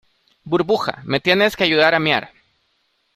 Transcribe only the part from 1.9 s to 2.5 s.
a mear.